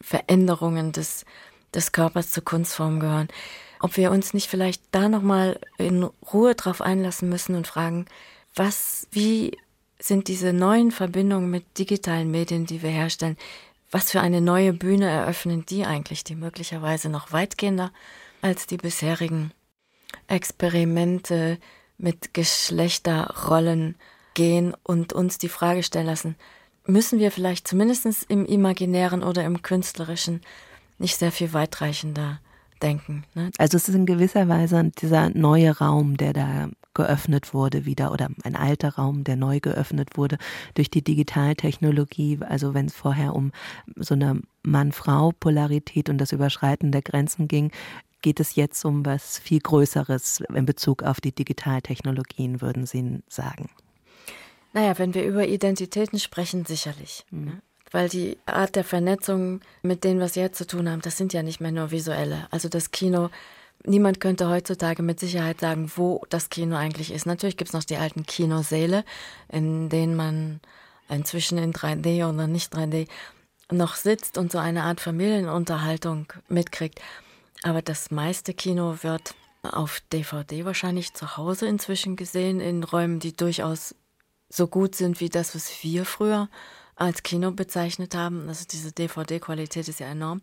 [0.01, 1.25] Veränderungen des,
[1.73, 3.27] des Körpers zur Kunstform gehören.
[3.81, 8.05] Ob wir uns nicht vielleicht da nochmal in Ruhe drauf einlassen müssen und fragen,
[8.55, 9.57] was, wie
[9.99, 13.37] sind diese neuen Verbindungen mit digitalen Medien, die wir herstellen,
[13.91, 17.91] was für eine neue Bühne eröffnen die eigentlich, die möglicherweise noch weitgehender
[18.41, 19.51] als die bisherigen
[20.27, 21.57] Experimente
[21.97, 23.95] mit Geschlechterrollen
[24.35, 26.35] gehen und uns die Frage stellen lassen,
[26.85, 30.41] müssen wir vielleicht zumindest im imaginären oder im künstlerischen
[30.97, 32.39] nicht sehr viel weitreichender
[32.81, 33.25] denken.
[33.33, 33.51] Ne?
[33.57, 38.27] Also es ist in gewisser Weise dieser neue Raum, der da geöffnet wurde wieder oder
[38.43, 40.37] ein alter Raum, der neu geöffnet wurde
[40.73, 42.39] durch die Digitaltechnologie.
[42.41, 43.53] Also wenn es vorher um
[43.95, 47.71] so eine Mann-Frau-Polarität und das Überschreiten der Grenzen ging,
[48.21, 53.69] geht es jetzt um was viel Größeres in Bezug auf die Digitaltechnologien, würden Sie sagen?
[54.73, 57.23] Naja, wenn wir über Identitäten sprechen, sicherlich.
[57.31, 57.61] Mhm.
[57.91, 61.31] Weil die Art der Vernetzung mit denen, was wir jetzt zu tun haben, das sind
[61.31, 62.47] ja nicht mehr nur visuelle.
[62.51, 63.29] Also das Kino,
[63.85, 67.25] niemand könnte heutzutage mit Sicherheit sagen, wo das Kino eigentlich ist.
[67.25, 69.03] Natürlich gibt es noch die alten Kinosäle,
[69.49, 70.59] in denen man
[71.09, 73.07] inzwischen in 3D oder nicht 3D
[73.71, 77.01] noch sitzt und so eine Art Familienunterhaltung mitkriegt.
[77.63, 83.35] Aber das meiste Kino wird auf DVD wahrscheinlich zu Hause inzwischen gesehen, in Räumen, die
[83.35, 83.95] durchaus
[84.49, 86.49] so gut sind wie das, was wir früher
[86.95, 88.47] als Kino bezeichnet haben.
[88.47, 90.41] Also diese DVD-Qualität ist ja enorm.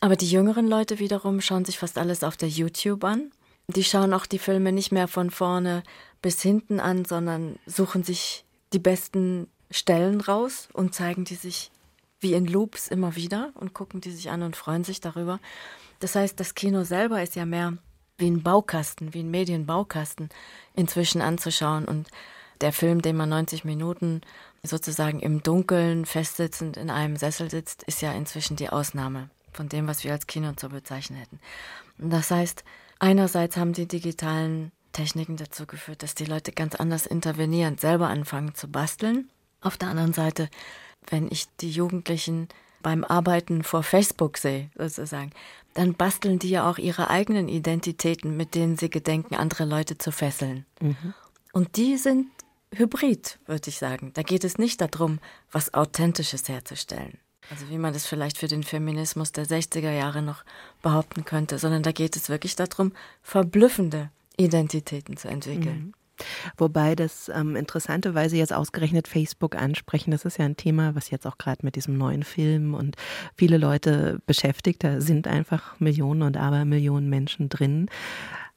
[0.00, 3.30] Aber die jüngeren Leute wiederum schauen sich fast alles auf der YouTube an.
[3.68, 5.82] Die schauen auch die Filme nicht mehr von vorne
[6.20, 11.70] bis hinten an, sondern suchen sich die besten Stellen raus und zeigen die sich
[12.20, 15.40] wie in Loops immer wieder und gucken die sich an und freuen sich darüber.
[16.00, 17.76] Das heißt, das Kino selber ist ja mehr
[18.18, 20.28] wie ein Baukasten, wie ein Medienbaukasten
[20.74, 22.08] inzwischen anzuschauen und
[22.60, 24.20] der Film, den man 90 Minuten
[24.62, 29.86] sozusagen im Dunkeln festsitzend in einem Sessel sitzt, ist ja inzwischen die Ausnahme von dem,
[29.86, 31.40] was wir als Kino zu bezeichnen hätten.
[31.98, 32.64] Und das heißt,
[32.98, 38.54] einerseits haben die digitalen Techniken dazu geführt, dass die Leute ganz anders intervenieren, selber anfangen
[38.54, 39.28] zu basteln.
[39.60, 40.48] Auf der anderen Seite,
[41.08, 42.48] wenn ich die Jugendlichen
[42.82, 45.32] beim Arbeiten vor Facebook sehe, sozusagen,
[45.74, 50.12] dann basteln die ja auch ihre eigenen Identitäten, mit denen sie gedenken, andere Leute zu
[50.12, 50.64] fesseln.
[50.80, 51.14] Mhm.
[51.52, 52.28] Und die sind
[52.72, 54.12] hybrid, würde ich sagen.
[54.14, 55.18] Da geht es nicht darum,
[55.50, 57.18] was Authentisches herzustellen.
[57.50, 60.44] Also wie man das vielleicht für den Feminismus der 60er Jahre noch
[60.82, 65.86] behaupten könnte, sondern da geht es wirklich darum, verblüffende Identitäten zu entwickeln.
[65.86, 65.94] Mhm.
[66.56, 71.26] Wobei das ähm, interessanterweise jetzt ausgerechnet Facebook ansprechen, das ist ja ein Thema, was jetzt
[71.26, 72.96] auch gerade mit diesem neuen Film und
[73.36, 74.84] viele Leute beschäftigt.
[74.84, 77.88] Da sind einfach Millionen und Abermillionen Menschen drin.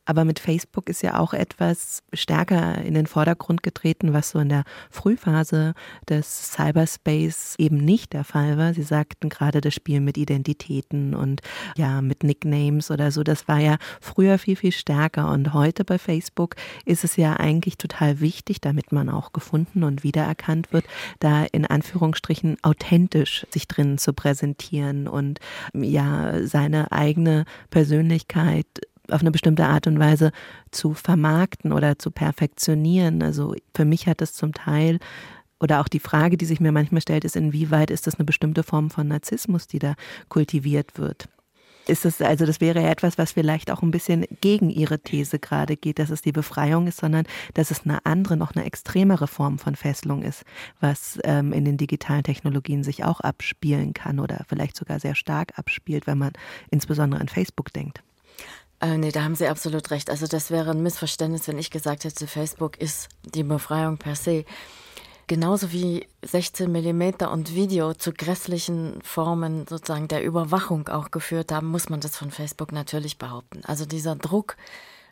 [0.08, 4.48] Aber mit Facebook ist ja auch etwas stärker in den Vordergrund getreten, was so in
[4.48, 5.74] der Frühphase
[6.08, 8.74] des Cyberspace eben nicht der Fall war.
[8.74, 11.42] Sie sagten gerade das Spiel mit Identitäten und
[11.76, 13.24] ja, mit Nicknames oder so.
[13.24, 15.30] Das war ja früher viel, viel stärker.
[15.30, 20.06] Und heute bei Facebook ist es ja eigentlich total wichtig, damit man auch gefunden und
[20.06, 20.86] wiedererkannt wird,
[21.20, 25.42] da in Anführungsstrichen authentisch sich drinnen zu präsentieren und
[25.74, 28.68] ja, seine eigene Persönlichkeit
[29.12, 30.32] auf eine bestimmte Art und Weise
[30.72, 33.22] zu vermarkten oder zu perfektionieren.
[33.24, 35.00] Also für mich hat das zum Teil
[35.60, 38.64] oder auch die Frage, die sich mir manchmal stellt, ist, inwieweit ist das eine bestimmte
[38.64, 39.96] Form von Narzissmus, die da
[40.30, 41.30] kultiviert wird?
[41.88, 45.40] Ist es, also das wäre ja etwas, was vielleicht auch ein bisschen gegen Ihre These
[45.40, 49.28] gerade geht, dass es die Befreiung ist, sondern dass es eine andere, noch eine extremere
[49.28, 50.44] Form von Fesselung ist,
[50.82, 55.58] was ähm, in den digitalen Technologien sich auch abspielen kann oder vielleicht sogar sehr stark
[55.58, 56.34] abspielt, wenn man
[56.72, 58.04] insbesondere an Facebook denkt.
[58.80, 60.10] Äh, nee, da haben Sie absolut recht.
[60.10, 64.46] Also das wäre ein Missverständnis, wenn ich gesagt hätte, Facebook ist die Befreiung per se.
[65.26, 71.68] Genauso wie 16 Millimeter und Video zu grässlichen Formen sozusagen der Überwachung auch geführt haben,
[71.68, 73.62] muss man das von Facebook natürlich behaupten.
[73.66, 74.56] Also dieser Druck,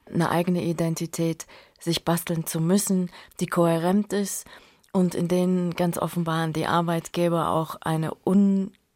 [0.05, 1.45] eine eigene Identität
[1.79, 3.09] sich basteln zu müssen,
[3.41, 4.45] die kohärent ist
[4.93, 8.13] und in denen ganz offenbar die Arbeitgeber auch eine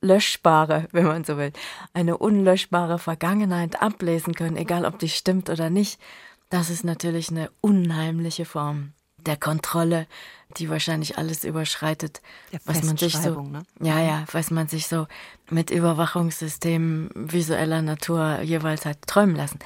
[0.01, 1.51] unlöschbare, wenn man so will,
[1.93, 5.99] eine unlöschbare Vergangenheit ablesen können, egal ob die stimmt oder nicht.
[6.49, 10.07] Das ist natürlich eine unheimliche Form der Kontrolle,
[10.57, 12.21] die wahrscheinlich alles überschreitet,
[12.65, 13.63] was man sich so, ne?
[13.81, 15.07] ja, ja, was man sich so
[15.49, 19.59] mit Überwachungssystemen visueller Natur jeweils hat träumen lassen.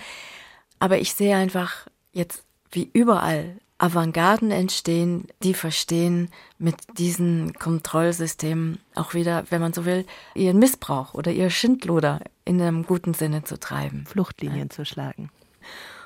[0.80, 9.14] Aber ich sehe einfach jetzt wie überall Avantgarden entstehen, die verstehen mit diesen Kontrollsystemen auch
[9.14, 10.06] wieder, wenn man so will,
[10.36, 14.06] ihren Missbrauch oder ihr Schindluder in einem guten Sinne zu treiben.
[14.06, 14.70] Fluchtlinien ja.
[14.70, 15.30] zu schlagen.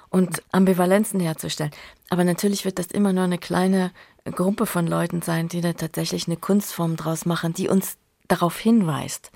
[0.10, 1.72] Und Ambivalenzen herzustellen.
[2.10, 3.92] Aber natürlich wird das immer nur eine kleine
[4.24, 9.32] Gruppe von Leuten sein, die da tatsächlich eine Kunstform draus machen, die uns darauf hinweist,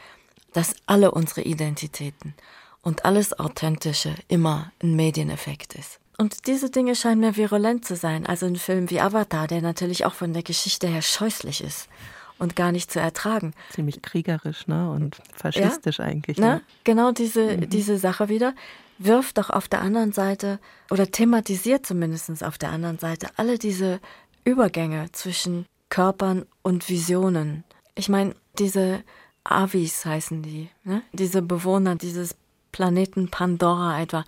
[0.54, 2.34] dass alle unsere Identitäten
[2.82, 6.00] und alles Authentische immer ein Medieneffekt ist.
[6.22, 8.28] Und diese Dinge scheinen mir virulent zu sein.
[8.28, 11.90] Also ein Film wie Avatar, der natürlich auch von der Geschichte her scheußlich ist
[12.38, 13.56] und gar nicht zu ertragen.
[13.72, 14.92] Ziemlich kriegerisch, ne?
[14.92, 16.38] Und faschistisch ja, eigentlich.
[16.38, 16.46] Ne?
[16.46, 16.62] ne?
[16.84, 17.70] Genau diese, mhm.
[17.72, 18.54] diese Sache wieder
[19.00, 20.60] wirft doch auf der anderen Seite
[20.92, 24.00] oder thematisiert zumindest auf der anderen Seite alle diese
[24.44, 27.64] Übergänge zwischen Körpern und Visionen.
[27.96, 29.02] Ich meine, diese
[29.44, 31.02] Avis heißen die, ne?
[31.14, 32.36] diese Bewohner dieses
[32.72, 34.24] Planeten Pandora etwa,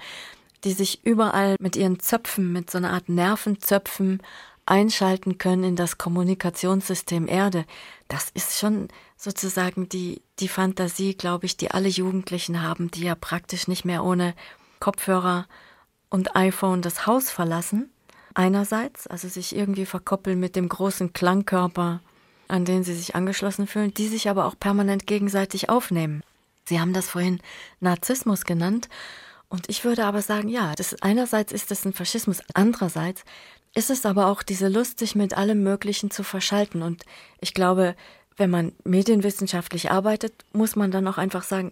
[0.63, 4.21] die sich überall mit ihren Zöpfen, mit so einer Art Nervenzöpfen
[4.65, 7.65] einschalten können in das Kommunikationssystem Erde.
[8.07, 13.15] Das ist schon sozusagen die, die Fantasie, glaube ich, die alle Jugendlichen haben, die ja
[13.15, 14.33] praktisch nicht mehr ohne
[14.79, 15.47] Kopfhörer
[16.09, 17.89] und iPhone das Haus verlassen.
[18.35, 22.01] Einerseits, also sich irgendwie verkoppeln mit dem großen Klangkörper,
[22.47, 26.23] an den sie sich angeschlossen fühlen, die sich aber auch permanent gegenseitig aufnehmen.
[26.65, 27.41] Sie haben das vorhin
[27.79, 28.89] Narzissmus genannt.
[29.53, 33.23] Und ich würde aber sagen, ja, das einerseits ist das ein Faschismus, andererseits
[33.75, 36.81] ist es aber auch diese Lust, sich mit allem Möglichen zu verschalten.
[36.81, 37.05] Und
[37.39, 37.95] ich glaube,
[38.35, 41.71] wenn man medienwissenschaftlich arbeitet, muss man dann auch einfach sagen,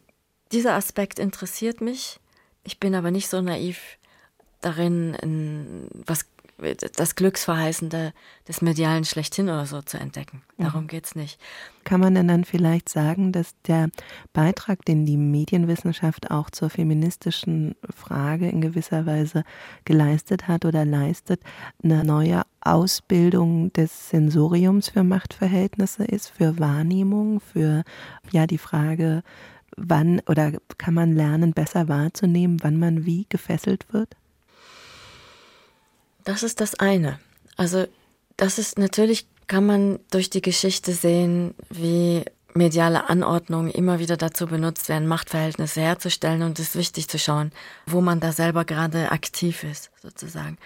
[0.52, 2.20] dieser Aspekt interessiert mich.
[2.64, 3.98] Ich bin aber nicht so naiv
[4.62, 6.28] darin, was
[6.96, 8.14] das Glücksverheißende
[8.48, 10.44] des Medialen schlechthin oder so zu entdecken.
[10.58, 11.40] Darum geht es nicht.
[11.84, 13.90] Kann man denn dann vielleicht sagen, dass der
[14.32, 19.44] Beitrag, den die Medienwissenschaft auch zur feministischen Frage in gewisser Weise
[19.86, 21.42] geleistet hat oder leistet,
[21.84, 27.84] eine neue Ausbildung des Sensoriums für Machtverhältnisse ist, für Wahrnehmung, für
[28.32, 29.24] ja die Frage,
[29.78, 34.16] wann oder kann man lernen, besser wahrzunehmen, wann man wie gefesselt wird?
[36.24, 37.20] Das ist das eine.
[37.58, 37.86] Also
[38.38, 44.46] das ist natürlich, kann man durch die Geschichte sehen, wie mediale Anordnungen immer wieder dazu
[44.46, 47.52] benutzt werden, Machtverhältnisse herzustellen und es ist wichtig zu schauen,
[47.86, 50.58] wo man da selber gerade aktiv ist, sozusagen.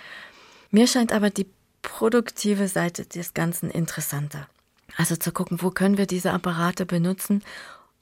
[0.72, 1.48] Mir scheint aber die
[1.82, 4.48] produktive Seite des Ganzen interessanter.
[4.98, 7.44] Also zu gucken, wo können wir diese Apparate benutzen,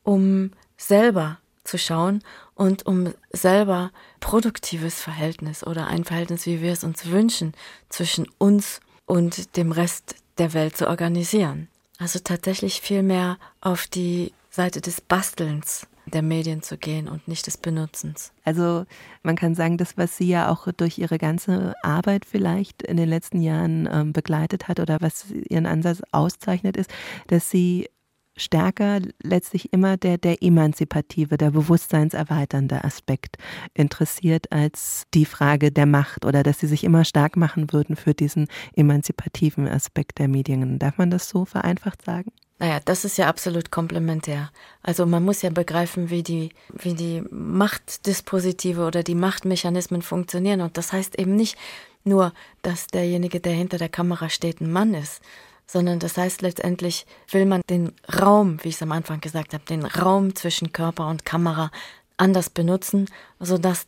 [0.04, 2.24] um selber zu schauen
[2.56, 7.54] und um selber produktives Verhältnis oder ein Verhältnis, wie wir es uns wünschen,
[7.90, 11.68] zwischen uns und dem Rest der Welt zu organisieren.
[12.00, 17.48] Also tatsächlich viel mehr auf die Seite des Bastelns der Medien zu gehen und nicht
[17.48, 18.34] des Benutzens.
[18.44, 18.86] Also
[19.22, 23.08] man kann sagen, das, was Sie ja auch durch Ihre ganze Arbeit vielleicht in den
[23.08, 26.92] letzten Jahren ähm, begleitet hat oder was Ihren Ansatz auszeichnet, ist,
[27.28, 27.90] dass Sie
[28.36, 33.38] stärker letztlich immer der, der emanzipative, der bewusstseinserweiternde Aspekt
[33.74, 38.14] interessiert als die Frage der Macht oder dass sie sich immer stark machen würden für
[38.14, 40.80] diesen emanzipativen Aspekt der Medien.
[40.80, 42.32] Darf man das so vereinfacht sagen?
[42.60, 44.50] Naja, das ist ja absolut komplementär.
[44.82, 50.62] Also man muss ja begreifen, wie die, wie die Machtdispositive oder die Machtmechanismen funktionieren.
[50.62, 51.58] Und das heißt eben nicht
[52.04, 55.22] nur, dass derjenige, der hinter der Kamera steht, ein Mann ist,
[55.66, 59.64] sondern das heißt letztendlich will man den Raum, wie ich es am Anfang gesagt habe,
[59.66, 61.72] den Raum zwischen Körper und Kamera
[62.18, 63.08] anders benutzen,
[63.40, 63.88] sodass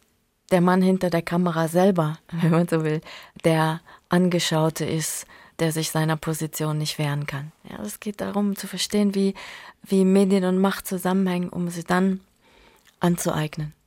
[0.52, 3.02] der Mann hinter der Kamera selber, wenn man so will,
[3.44, 5.26] der Angeschaute ist,
[5.60, 7.52] der sich seiner Position nicht wehren kann.
[7.70, 9.34] Ja, es geht darum zu verstehen, wie,
[9.84, 12.20] wie Medien und Macht zusammenhängen, um sie dann
[13.00, 13.74] anzueignen.